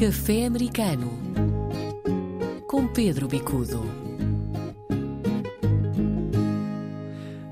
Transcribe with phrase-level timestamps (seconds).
[0.00, 1.10] Café Americano
[2.66, 3.82] com Pedro Bicudo.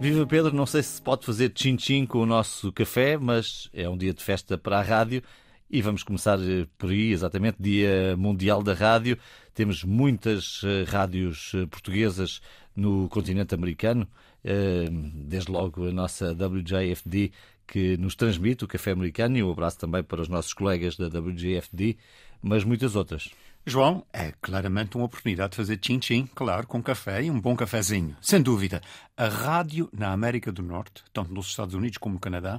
[0.00, 3.98] Viva Pedro, não sei se pode fazer tchim-tchim com o nosso café, mas é um
[3.98, 5.22] dia de festa para a rádio
[5.68, 9.18] e vamos começar eh, por aí, exatamente, Dia Mundial da Rádio.
[9.52, 12.40] Temos muitas eh, rádios eh, portuguesas
[12.74, 14.08] no continente americano,
[15.26, 17.32] desde logo a nossa WJFD
[17.68, 21.06] que nos transmite o café americano e um abraço também para os nossos colegas da
[21.06, 21.98] WJFD,
[22.42, 23.30] mas muitas outras.
[23.66, 28.16] João, é claramente uma oportunidade de fazer tchim-tchim, claro, com café e um bom cafezinho.
[28.22, 28.80] Sem dúvida.
[29.14, 32.58] A rádio na América do Norte, tanto nos Estados Unidos como no Canadá,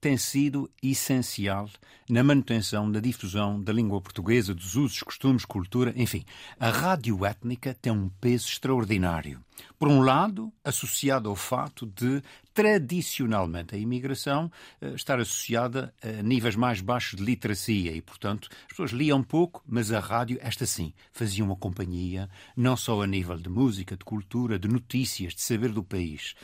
[0.00, 1.68] tem sido essencial
[2.08, 6.24] na manutenção, na difusão da língua portuguesa, dos usos, costumes, cultura, enfim.
[6.58, 9.42] A rádio étnica tem um peso extraordinário.
[9.78, 12.22] Por um lado, associado ao fato de,
[12.54, 18.68] tradicionalmente, a imigração eh, estar associada a níveis mais baixos de literacia e, portanto, as
[18.68, 23.36] pessoas liam pouco, mas a rádio, esta sim, fazia uma companhia, não só a nível
[23.36, 26.34] de música, de cultura, de notícias, de saber do país.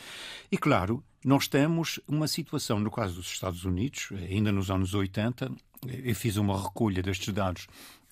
[0.50, 5.50] E, claro, nós temos uma situação, no caso dos Estados Unidos, ainda nos anos 80,
[5.86, 7.66] eu fiz uma recolha destes dados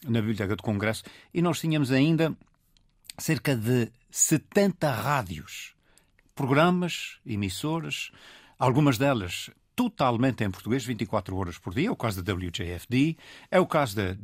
[0.04, 2.34] na Biblioteca do Congresso, e nós tínhamos ainda
[3.18, 5.74] cerca de 70 rádios,
[6.34, 8.10] programas, emissoras,
[8.58, 11.88] algumas delas totalmente em português, 24 horas por dia.
[11.88, 13.16] É o caso da WJFD,
[13.50, 14.14] é o caso da,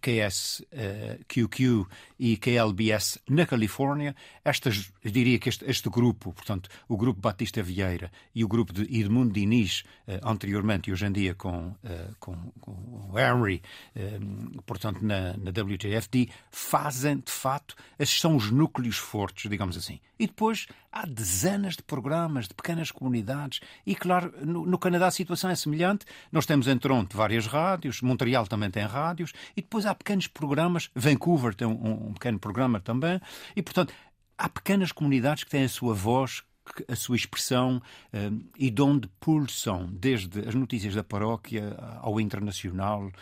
[0.00, 1.86] KSQQ
[2.18, 4.14] e KLBS na Califórnia.
[4.44, 8.82] Estas, diria que este, este, grupo, portanto, o grupo Batista Vieira e o grupo de
[8.82, 13.62] Edmundo Diniz, eh, anteriormente e hoje em dia com, eh, com, com o Henry,
[13.94, 14.18] eh,
[14.64, 20.00] portanto, na, na WJFD, fazem, de facto, esses são os núcleos fortes, digamos assim.
[20.18, 25.10] E depois há dezenas de programas, de pequenas comunidades, e, claro, no, no Canadá a
[25.10, 26.04] situação é semelhante.
[26.30, 30.90] Nós temos em Toronto várias rádios, Montreal também tem rádios, e depois há pequenos programas.
[30.94, 33.20] Vancouver tem um, um pequeno programa também.
[33.54, 33.92] E, portanto,
[34.36, 36.42] há pequenas comunidades que têm a sua voz,
[36.88, 43.06] a sua expressão um, e de onde pulsam, desde as notícias da paróquia ao internacional,
[43.06, 43.12] uh,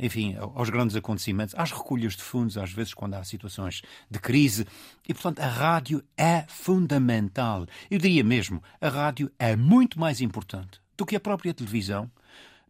[0.00, 4.66] enfim, aos grandes acontecimentos, às recolhas de fundos, às vezes quando há situações de crise.
[5.06, 7.66] E, portanto, a rádio é fundamental.
[7.90, 12.10] Eu diria mesmo, a rádio é muito mais importante do que a própria televisão,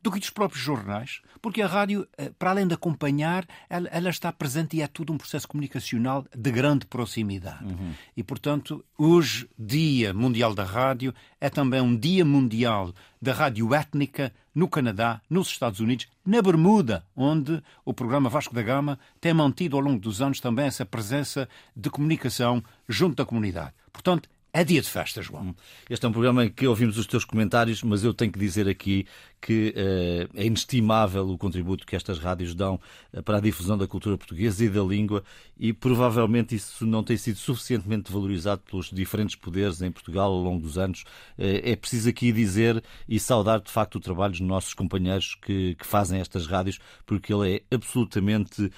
[0.03, 4.09] do que os próprios jornais, porque a rádio, eh, para além de acompanhar, ela, ela
[4.09, 7.65] está presente e é tudo um processo comunicacional de grande proximidade.
[7.65, 7.93] Uhum.
[8.17, 14.33] E, portanto, hoje, Dia Mundial da Rádio, é também um Dia Mundial da Rádio Étnica
[14.55, 19.77] no Canadá, nos Estados Unidos, na Bermuda, onde o programa Vasco da Gama tem mantido
[19.77, 23.73] ao longo dos anos também essa presença de comunicação junto da comunidade.
[23.93, 24.29] Portanto,
[24.61, 25.55] é dia de festa, João.
[25.89, 28.67] Este é um programa em que ouvimos os teus comentários, mas eu tenho que dizer
[28.67, 29.07] aqui
[29.41, 32.81] que uh, é inestimável o contributo que estas rádios dão
[33.13, 35.23] uh, para a difusão da cultura portuguesa e da língua
[35.59, 40.61] e provavelmente isso não tem sido suficientemente valorizado pelos diferentes poderes em Portugal ao longo
[40.61, 41.03] dos anos.
[41.39, 45.75] Uh, é preciso aqui dizer e saudar de facto o trabalho dos nossos companheiros que,
[45.75, 48.71] que fazem estas rádios, porque ele é absolutamente,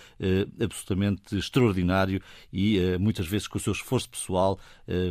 [0.60, 2.21] absolutamente extraordinário
[2.53, 4.59] e muitas vezes com o seu esforço pessoal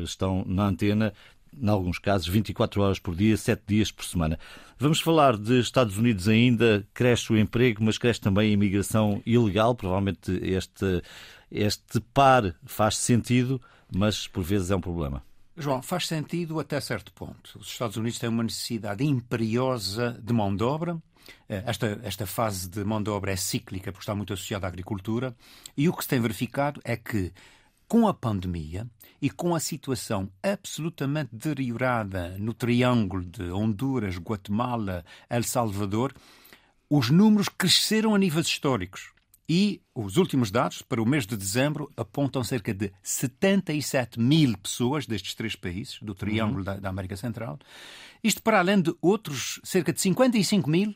[0.04, 1.14] estão na antena
[1.60, 4.38] em alguns casos, 24 horas por dia, 7 dias por semana.
[4.78, 9.74] Vamos falar de Estados Unidos ainda, cresce o emprego, mas cresce também a imigração ilegal.
[9.74, 11.02] Provavelmente este,
[11.52, 15.24] este par faz sentido, mas por vezes é um problema.
[15.56, 17.58] João, faz sentido até certo ponto.
[17.60, 21.02] Os Estados Unidos têm uma necessidade imperiosa de mão de obra.
[21.50, 24.70] Eh, esta, esta fase de mão de obra é cíclica, porque está muito associada à
[24.70, 25.36] agricultura.
[25.76, 27.34] E o que se tem verificado é que
[27.88, 28.88] com a pandemia
[29.22, 36.14] e com a situação absolutamente deteriorada no triângulo de Honduras, Guatemala, El Salvador,
[36.90, 39.12] os números cresceram a níveis históricos.
[39.50, 45.06] E os últimos dados, para o mês de dezembro, apontam cerca de 77 mil pessoas
[45.06, 46.66] destes três países, do Triângulo uhum.
[46.66, 47.58] da, da, América Central.
[48.22, 50.94] Isto para além de outros cerca de 55 mil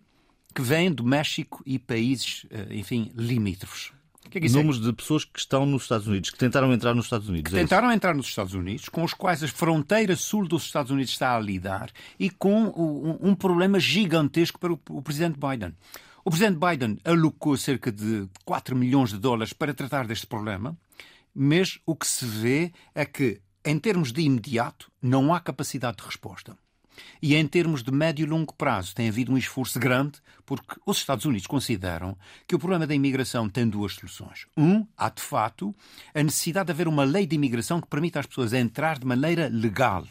[0.54, 3.94] que vêm do México e países, eh, enfim, limítrofes.
[4.32, 4.84] Que é que Números é?
[4.84, 7.52] de pessoas que estão nos Estados Unidos, que tentaram entrar nos Estados Unidos.
[7.52, 10.90] Que é tentaram entrar nos Estados Unidos, com os quais a fronteira sul dos Estados
[10.90, 15.76] Unidos está a lidar e com um, um problema gigantesco para o, o presidente Biden.
[16.24, 20.78] O presidente Biden alocou cerca de 4 milhões de dólares para tratar deste problema,
[21.36, 26.04] mas o que se vê é que, em termos de imediato, não há capacidade de
[26.04, 26.56] resposta.
[27.22, 30.98] E em termos de médio e longo prazo, tem havido um esforço grande, porque os
[30.98, 32.18] Estados Unidos consideram
[32.48, 34.48] que o problema da imigração tem duas soluções.
[34.58, 35.76] Um, há de facto
[36.14, 39.48] a necessidade de haver uma lei de imigração que permita às pessoas entrar de maneira
[39.48, 40.06] legal.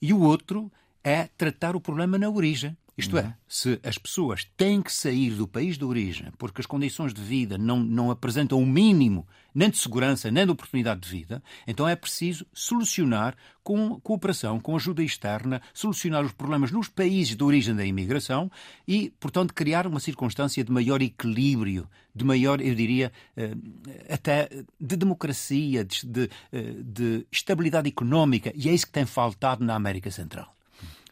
[0.00, 0.70] E o outro
[1.02, 2.76] é tratar o problema na origem.
[2.98, 7.14] Isto é, se as pessoas têm que sair do país de origem porque as condições
[7.14, 9.24] de vida não, não apresentam o um mínimo
[9.54, 14.76] nem de segurança, nem de oportunidade de vida, então é preciso solucionar com cooperação, com
[14.76, 18.50] ajuda externa, solucionar os problemas nos países de origem da imigração
[18.86, 23.54] e, portanto, criar uma circunstância de maior equilíbrio, de maior, eu diria, eh,
[24.08, 24.48] até
[24.80, 29.74] de democracia, de, de, eh, de estabilidade económica, e é isso que tem faltado na
[29.74, 30.54] América Central.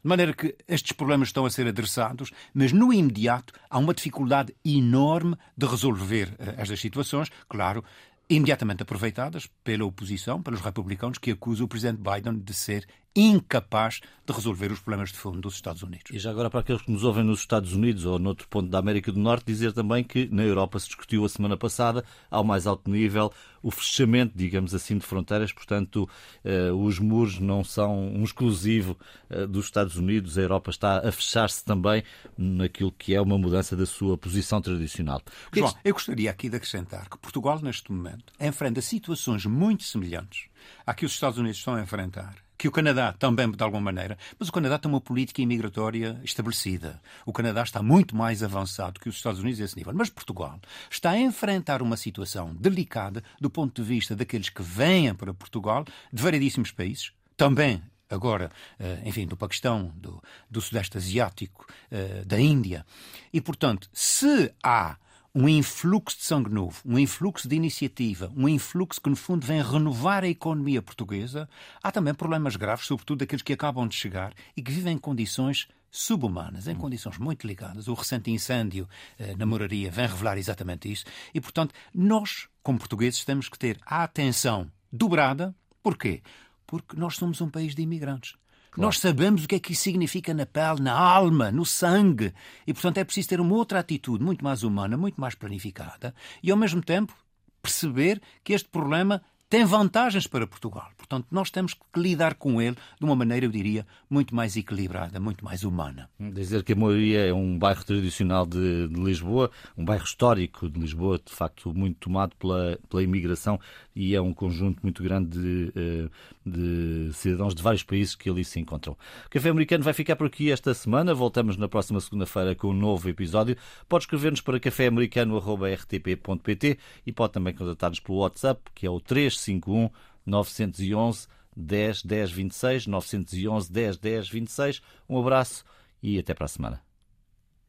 [0.07, 4.55] De maneira que estes problemas estão a ser adressados, mas no imediato há uma dificuldade
[4.65, 7.29] enorme de resolver uh, estas situações.
[7.49, 7.83] Claro,
[8.31, 12.87] imediatamente aproveitadas pela oposição, pelos republicanos, que acusam o presidente Biden de ser
[13.17, 16.11] incapaz de resolver os problemas de fundo dos Estados Unidos.
[16.13, 18.79] E já agora, para aqueles que nos ouvem nos Estados Unidos ou noutro ponto da
[18.79, 22.67] América do Norte, dizer também que na Europa se discutiu a semana passada, ao mais
[22.67, 23.33] alto nível,
[23.63, 25.53] o fechamento, digamos assim, de fronteiras.
[25.53, 26.09] Portanto,
[26.45, 28.99] eh, os muros não são um exclusivo
[29.31, 30.37] eh, dos Estados Unidos.
[30.37, 32.03] A Europa está a fechar-se também
[32.37, 35.23] naquilo que é uma mudança da sua posição tradicional.
[35.53, 40.49] João, eu gostaria aqui de acrescentar que Portugal, neste momento, enfrenta situações muito semelhantes
[40.85, 44.17] à que os Estados Unidos estão a enfrentar que o Canadá também, de alguma maneira,
[44.39, 47.01] mas o Canadá tem uma política imigratória estabelecida.
[47.25, 49.93] O Canadá está muito mais avançado que os Estados Unidos a esse nível.
[49.95, 50.59] Mas Portugal
[50.91, 55.85] está a enfrentar uma situação delicada do ponto de vista daqueles que vêm para Portugal,
[56.13, 62.39] de variedíssimos países, também agora, eh, enfim, do Paquistão, do, do Sudeste Asiático, eh, da
[62.39, 62.87] Índia.
[63.33, 64.97] E, portanto, se há
[65.37, 69.61] um influxo de sangue novo, um influxo de iniciativa, um influxo que, no fundo, vem
[69.61, 71.47] renovar a economia portuguesa,
[71.83, 75.69] há também problemas graves, sobretudo daqueles que acabam de chegar e que vivem em condições
[75.91, 77.87] subhumanas, em condições muito ligadas.
[77.87, 78.89] O recente incêndio
[79.19, 81.05] eh, na moraria vem revelar exatamente isso.
[81.35, 85.55] E, portanto, nós, como portugueses, temos que ter a atenção dobrada.
[85.83, 86.23] Porquê?
[86.67, 88.37] Porque nós somos um país de imigrantes.
[88.77, 88.89] Claro.
[88.89, 92.35] Nós sabemos o que é que isso significa na pele, na alma, no sangue.
[92.67, 96.51] E, portanto, é preciso ter uma outra atitude muito mais humana, muito mais planificada e,
[96.51, 97.17] ao mesmo tempo,
[97.63, 100.91] perceber que este problema tem vantagens para Portugal.
[100.97, 105.21] Portanto, nós temos que lidar com ele de uma maneira, eu diria, muito mais equilibrada,
[105.21, 106.11] muito mais humana.
[106.19, 110.81] Dizer que a Moraria é um bairro tradicional de, de, Lisboa, um bairro histórico de
[110.81, 113.61] Lisboa, de facto muito tomado pela, pela imigração
[113.95, 116.09] e é um conjunto muito grande de, eh,
[116.45, 118.95] de cidadãos de vários países que ali se encontram.
[119.27, 121.15] O Café Americano vai ficar por aqui esta semana.
[121.15, 123.57] Voltamos na próxima segunda-feira com um novo episódio.
[123.89, 129.01] Pode escrever-nos para caféamericano.rtp.pt e pode também contatar-nos pelo WhatsApp, que é o
[129.37, 129.91] 351
[130.25, 134.83] 911 10 10 26, 911 10 10 26.
[135.09, 135.65] Um abraço
[136.03, 136.83] e até para a semana.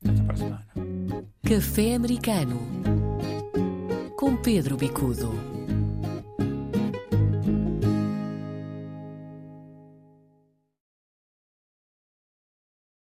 [0.05, 0.67] Até para a semana.
[1.43, 2.59] Café Americano
[4.17, 5.56] com Pedro Bicudo.